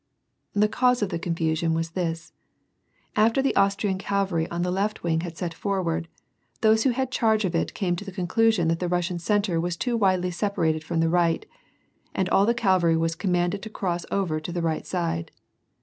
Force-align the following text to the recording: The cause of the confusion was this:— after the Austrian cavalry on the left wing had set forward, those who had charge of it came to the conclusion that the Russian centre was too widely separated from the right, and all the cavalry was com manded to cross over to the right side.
The 0.53 0.67
cause 0.67 1.03
of 1.03 1.09
the 1.09 1.19
confusion 1.19 1.75
was 1.75 1.91
this:— 1.91 2.33
after 3.25 3.39
the 3.39 3.55
Austrian 3.55 3.99
cavalry 3.99 4.49
on 4.49 4.63
the 4.63 4.71
left 4.71 5.03
wing 5.03 5.19
had 5.21 5.37
set 5.37 5.53
forward, 5.53 6.07
those 6.61 6.83
who 6.85 6.89
had 6.89 7.11
charge 7.11 7.45
of 7.45 7.53
it 7.53 7.75
came 7.75 7.95
to 7.97 8.03
the 8.03 8.11
conclusion 8.11 8.67
that 8.69 8.79
the 8.79 8.89
Russian 8.89 9.19
centre 9.19 9.61
was 9.61 9.77
too 9.77 9.95
widely 9.95 10.31
separated 10.31 10.83
from 10.83 11.01
the 11.01 11.09
right, 11.09 11.45
and 12.15 12.27
all 12.29 12.47
the 12.47 12.55
cavalry 12.55 12.97
was 12.97 13.13
com 13.13 13.31
manded 13.33 13.61
to 13.61 13.69
cross 13.69 14.03
over 14.09 14.39
to 14.39 14.51
the 14.51 14.63
right 14.63 14.87
side. 14.87 15.29